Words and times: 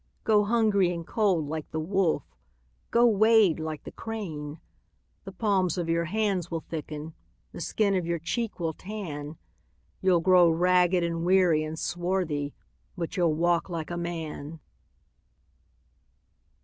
Go 0.23 0.45
hungry 0.45 0.91
and 0.91 1.05
cold 1.05 1.47
like 1.47 1.69
the 1.69 1.79
wolf, 1.79 2.23
Go 2.89 3.05
wade 3.05 3.59
like 3.59 3.83
the 3.83 3.91
crane:The 3.91 5.31
palms 5.31 5.77
of 5.77 5.89
your 5.89 6.05
hands 6.05 6.49
will 6.49 6.61
thicken, 6.61 7.13
The 7.51 7.61
skin 7.61 7.95
of 7.95 8.07
your 8.07 8.17
cheek 8.17 8.59
will 8.59 8.73
tan, 8.73 9.37
You 10.01 10.15
'll 10.15 10.19
grow 10.21 10.49
ragged 10.49 11.03
and 11.03 11.23
weary 11.23 11.63
and 11.63 11.77
swarthy, 11.77 12.51
But 12.97 13.15
you 13.15 13.27
'll 13.27 13.35
walk 13.35 13.69
like 13.69 13.91
a 13.91 13.95
man! 13.97 14.59